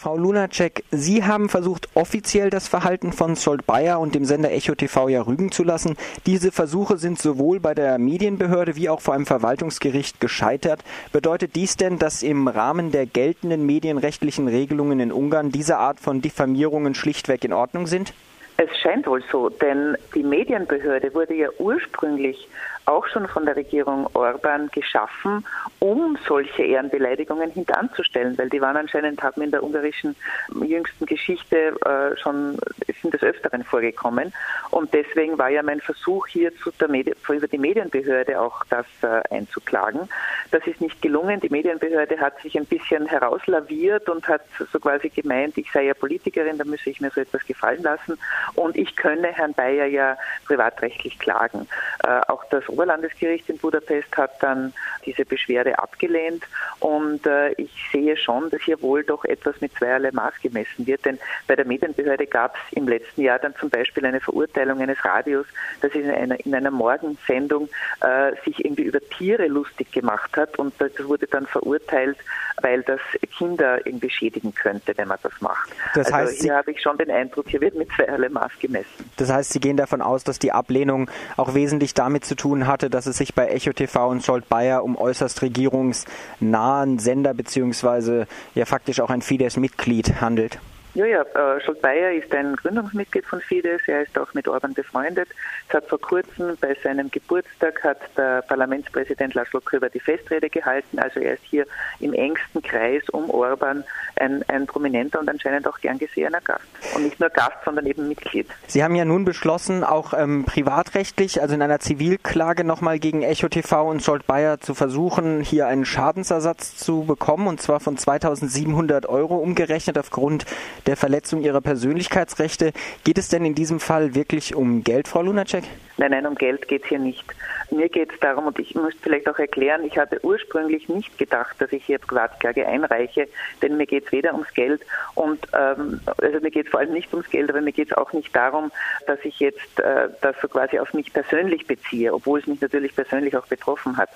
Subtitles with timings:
[0.00, 4.76] Frau Lunacek, Sie haben versucht, offiziell das Verhalten von Sold Bayer und dem Sender Echo
[4.76, 5.96] TV ja rügen zu lassen.
[6.24, 10.84] Diese Versuche sind sowohl bei der Medienbehörde wie auch vor einem Verwaltungsgericht gescheitert.
[11.10, 16.22] Bedeutet dies denn, dass im Rahmen der geltenden medienrechtlichen Regelungen in Ungarn diese Art von
[16.22, 18.14] Diffamierungen schlichtweg in Ordnung sind?
[18.56, 22.48] Es scheint wohl so, denn die Medienbehörde wurde ja ursprünglich
[22.88, 25.44] auch schon von der Regierung Orban geschaffen,
[25.78, 30.16] um solche Ehrenbeleidigungen hintanzustellen, weil die waren anscheinend, haben in der ungarischen
[30.64, 32.58] jüngsten Geschichte äh, schon,
[33.00, 34.32] sind des Öfteren vorgekommen.
[34.70, 38.86] Und deswegen war ja mein Versuch hier zu der Medi über die Medienbehörde auch das
[39.02, 40.08] äh, einzuklagen.
[40.50, 41.40] Das ist nicht gelungen.
[41.40, 44.42] Die Medienbehörde hat sich ein bisschen herauslaviert und hat
[44.72, 48.18] so quasi gemeint, ich sei ja Politikerin, da müsse ich mir so etwas gefallen lassen
[48.54, 50.16] und ich könne Herrn Bayer ja
[50.46, 51.68] privatrechtlich klagen.
[52.02, 54.72] Äh, auch das Oberlandesgericht in Budapest hat dann
[55.04, 56.44] diese Beschwerde abgelehnt
[56.78, 61.04] und äh, ich sehe schon, dass hier wohl doch etwas mit zweierlei Maß gemessen wird,
[61.04, 65.04] denn bei der Medienbehörde gab es im letzten Jahr dann zum Beispiel eine Verurteilung eines
[65.04, 65.46] Radios,
[65.80, 67.68] das in einer, in einer Morgensendung
[68.00, 72.18] äh, sich irgendwie über Tiere lustig gemacht hat und das wurde dann verurteilt,
[72.62, 73.00] weil das
[73.36, 75.70] Kinder irgendwie schädigen könnte, wenn man das macht.
[75.94, 79.10] Das also heißt, hier habe ich schon den Eindruck, hier wird mit zweierlei Maß gemessen.
[79.16, 82.90] Das heißt, Sie gehen davon aus, dass die Ablehnung auch wesentlich damit zu tun hatte,
[82.90, 88.64] dass es sich bei Echo TV und Scholt Bayer um äußerst regierungsnahen Sender beziehungsweise ja
[88.64, 90.60] faktisch auch ein Fidesz-Mitglied handelt.
[90.94, 94.74] Ja, ja, äh, Scholt Bayer ist ein Gründungsmitglied von Fidesz, er ist auch mit Orban
[94.74, 95.28] befreundet.
[95.68, 100.98] Es hat vor kurzem bei seinem Geburtstag hat der Parlamentspräsident Laszlo Köber die Festrede gehalten,
[100.98, 101.66] also er ist hier
[102.00, 103.84] im engsten Kreis um Orban
[104.16, 106.64] ein, ein prominenter und anscheinend auch gern gesehener Gast.
[106.94, 108.48] Und nicht nur Gast, sondern eben Mitglied.
[108.66, 113.48] Sie haben ja nun beschlossen, auch ähm, privatrechtlich, also in einer Zivilklage nochmal gegen Echo
[113.48, 119.06] TV und Scholt Bayer zu versuchen, hier einen Schadensersatz zu bekommen, und zwar von 2700
[119.06, 120.44] Euro umgerechnet aufgrund
[120.88, 122.72] der Verletzung ihrer Persönlichkeitsrechte.
[123.04, 125.64] Geht es denn in diesem Fall wirklich um Geld, Frau Lunacek?
[125.98, 127.24] Nein, nein, um Geld geht es hier nicht.
[127.70, 131.56] Mir geht es darum, und ich möchte vielleicht auch erklären, ich hatte ursprünglich nicht gedacht,
[131.58, 133.28] dass ich hier Privatklage einreiche,
[133.60, 134.80] denn mir geht es weder ums Geld
[135.16, 137.96] und ähm, also mir geht es vor allem nicht ums Geld, aber mir geht es
[137.96, 138.70] auch nicht darum,
[139.08, 142.94] dass ich jetzt äh, das so quasi auf mich persönlich beziehe, obwohl es mich natürlich
[142.94, 144.10] persönlich auch betroffen hat.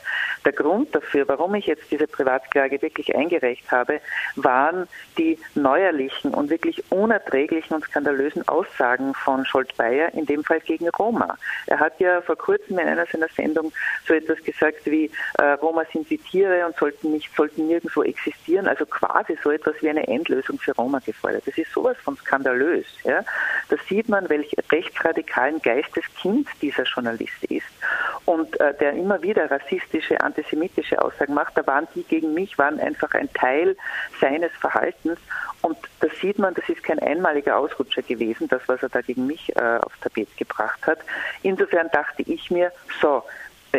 [0.44, 4.00] Der Grund dafür, warum ich jetzt diese Privatklage wirklich eingereicht habe,
[4.36, 4.86] waren
[5.18, 10.88] die neuerlichen und wirklich unerträglichen und skandalösen Aussagen von Scholt Bayer, in dem Fall gegen
[10.90, 11.36] Roma.
[11.72, 13.72] Er hat ja vor kurzem in einer seiner Sendung
[14.06, 18.68] so etwas gesagt wie äh, Roma sind wie Tiere und sollten nicht, sollten nirgendwo existieren.
[18.68, 21.44] Also quasi so etwas wie eine Endlösung für Roma gefordert.
[21.46, 22.84] Das ist sowas von skandalös.
[23.04, 23.24] Ja?
[23.70, 27.64] Da sieht man, welch rechtsradikalen Geisteskind dieser Journalist ist
[28.24, 32.80] und äh, der immer wieder rassistische, antisemitische Aussagen macht, da waren die gegen mich, waren
[32.80, 33.76] einfach ein Teil
[34.20, 35.18] seines Verhaltens
[35.62, 39.26] und da sieht man, das ist kein einmaliger Ausrutscher gewesen, das, was er da gegen
[39.26, 40.98] mich äh, aufs Tapet gebracht hat.
[41.42, 43.22] Insofern dachte ich mir, so,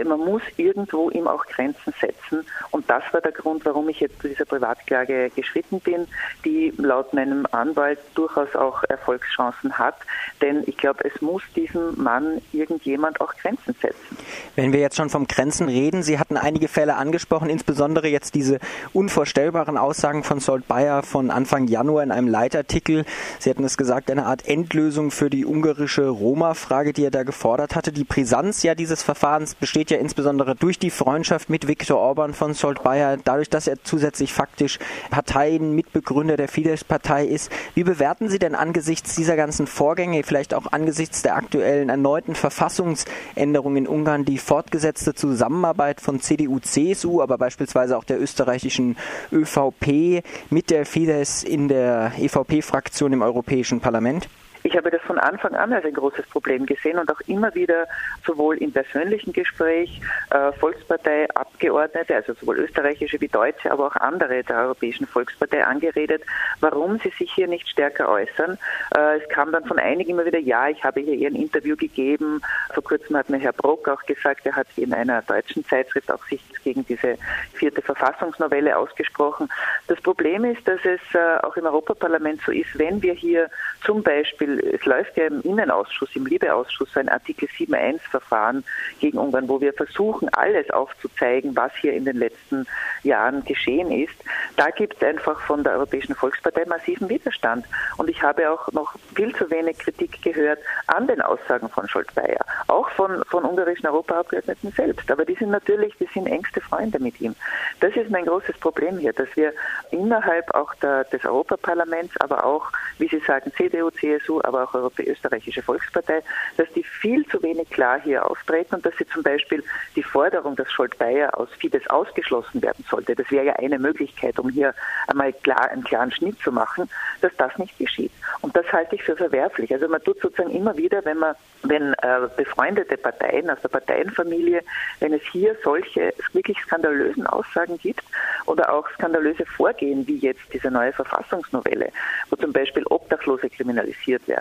[0.05, 2.45] man muss irgendwo ihm auch Grenzen setzen.
[2.71, 6.07] Und das war der Grund, warum ich jetzt zu dieser Privatklage geschritten bin,
[6.43, 9.95] die laut meinem Anwalt durchaus auch Erfolgschancen hat.
[10.41, 14.17] Denn ich glaube, es muss diesem Mann irgendjemand auch Grenzen setzen.
[14.55, 18.59] Wenn wir jetzt schon vom Grenzen reden, Sie hatten einige Fälle angesprochen, insbesondere jetzt diese
[18.93, 23.05] unvorstellbaren Aussagen von Solt Bayer von Anfang Januar in einem Leitartikel.
[23.39, 27.75] Sie hatten es gesagt, eine Art Endlösung für die ungarische Roma-Frage, die er da gefordert
[27.75, 27.91] hatte.
[27.91, 32.33] Die Brisanz ja dieses Verfahrens besteht besteht ja insbesondere durch die Freundschaft mit Viktor Orban
[32.33, 34.79] von Solt Bayer, dadurch, dass er zusätzlich faktisch
[35.09, 37.51] Parteienmitbegründer der Fidesz-Partei ist.
[37.75, 43.83] Wie bewerten Sie denn angesichts dieser ganzen Vorgänge, vielleicht auch angesichts der aktuellen erneuten Verfassungsänderungen
[43.83, 48.95] in Ungarn, die fortgesetzte Zusammenarbeit von CDU, CSU, aber beispielsweise auch der österreichischen
[49.33, 54.29] ÖVP mit der Fidesz in der EVP-Fraktion im Europäischen Parlament?
[54.63, 57.85] Ich habe das von Anfang an als ein großes Problem gesehen und auch immer wieder
[58.25, 60.01] sowohl im persönlichen Gespräch
[60.31, 66.23] äh, Volkspartei-Abgeordnete, also sowohl österreichische wie deutsche, aber auch andere der Europäischen Volkspartei angeredet,
[66.61, 68.57] warum sie sich hier nicht stärker äußern.
[68.95, 72.41] Äh, es kam dann von einigen immer wieder, ja, ich habe hier ein Interview gegeben.
[72.73, 76.23] Vor kurzem hat mir Herr Brock auch gesagt, er hat in einer deutschen Zeitschrift auch
[76.27, 77.17] sich gegen diese
[77.53, 79.49] vierte Verfassungsnovelle ausgesprochen.
[79.87, 83.49] Das Problem ist, dass es äh, auch im Europaparlament so ist, wenn wir hier
[83.83, 88.63] zum Beispiel Beispiel, es läuft ja im Innenausschuss, im Liebeausschuss ein Artikel 7.1-Verfahren
[88.99, 92.65] gegen Ungarn, wo wir versuchen, alles aufzuzeigen, was hier in den letzten
[93.03, 94.15] Jahren geschehen ist.
[94.55, 97.65] Da gibt es einfach von der Europäischen Volkspartei massiven Widerstand.
[97.97, 102.45] Und ich habe auch noch viel zu wenig Kritik gehört an den Aussagen von Scholz-Bayer,
[102.67, 105.11] auch von, von ungarischen Europaabgeordneten selbst.
[105.11, 107.35] Aber die sind natürlich, die sind engste Freunde mit ihm.
[107.79, 109.53] Das ist mein großes Problem hier, dass wir
[109.91, 115.03] innerhalb auch der, des Europaparlaments, aber auch, wie Sie sagen, CDU, CSU, aber auch Europä
[115.03, 116.21] österreichische Volkspartei,
[116.57, 119.63] dass die viel zu wenig klar hier auftreten und dass sie zum Beispiel
[119.95, 124.49] die Forderung, dass Scholz-Bayer aus Fidesz ausgeschlossen werden sollte, das wäre ja eine Möglichkeit, um
[124.49, 124.73] hier
[125.07, 126.89] einmal klar einen klaren Schnitt zu machen,
[127.21, 128.11] dass das nicht geschieht.
[128.41, 129.73] Und das halte ich für verwerflich.
[129.73, 134.61] Also man tut sozusagen immer wieder, wenn man, wenn äh, befreundete Parteien aus der Parteienfamilie,
[134.99, 138.03] wenn es hier solche wirklich skandalösen Aussagen gibt
[138.45, 141.89] oder auch skandalöse Vorgehen, wie jetzt diese neue Verfassungsnovelle,
[142.29, 144.32] wo zum Beispiel Obdachlose kriminalisiert werden,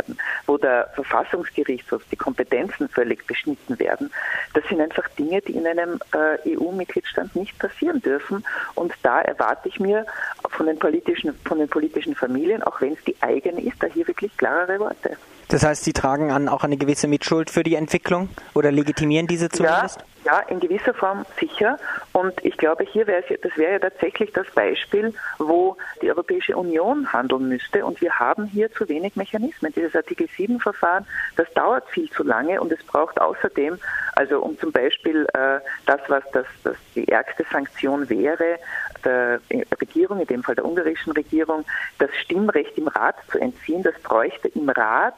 [0.46, 4.10] wo der Verfassungsgerichtshof die Kompetenzen völlig beschnitten werden,
[4.54, 8.44] das sind einfach Dinge, die in einem äh, EU-Mitgliedstaat nicht passieren dürfen.
[8.74, 10.06] Und da erwarte ich mir
[10.50, 14.06] von den politischen, von den politischen Familien, auch wenn es die eigene ist, da hier
[14.06, 15.16] wirklich klarere Worte.
[15.48, 19.50] Das heißt, Sie tragen an auch eine gewisse Mitschuld für die Entwicklung oder legitimieren diese
[19.50, 19.98] zumindest?
[20.00, 21.78] Ja, ja in gewisser Form sicher.
[22.12, 26.56] Und ich glaube, hier wäre es, das wäre ja tatsächlich das Beispiel, wo die Europäische
[26.56, 27.84] Union handeln müsste.
[27.84, 29.72] Und wir haben hier zu wenig Mechanismen.
[29.74, 33.78] Dieses Artikel 7-Verfahren, das dauert viel zu lange und es braucht außerdem,
[34.14, 38.58] also um zum Beispiel äh, das, was das, das die ärgste Sanktion wäre,
[39.04, 39.40] der
[39.80, 41.64] Regierung, in dem Fall der ungarischen Regierung,
[41.98, 43.82] das Stimmrecht im Rat zu entziehen.
[43.82, 45.14] Das bräuchte im Rat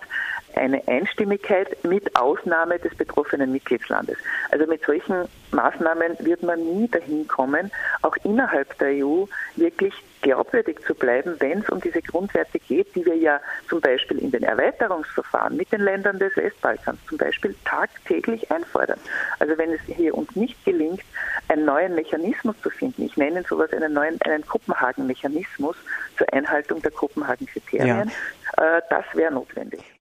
[0.56, 4.16] eine Einstimmigkeit mit Ausnahme des betroffenen Mitgliedslandes.
[4.50, 7.70] Also mit solchen Maßnahmen wird man nie dahin kommen,
[8.02, 9.24] auch innerhalb der EU
[9.56, 14.18] wirklich glaubwürdig zu bleiben, wenn es um diese Grundwerte geht, die wir ja zum Beispiel
[14.18, 18.98] in den Erweiterungsverfahren mit den Ländern des Westbalkans zum Beispiel tagtäglich einfordern.
[19.38, 21.02] Also wenn es hier uns nicht gelingt,
[21.48, 25.76] einen neuen Mechanismus zu finden, ich nenne sowas einen neuen, einen Kopenhagen-Mechanismus
[26.16, 28.10] zur Einhaltung der Kopenhagen-Kriterien,
[28.56, 28.78] ja.
[28.78, 29.84] äh, das wäre notwendig.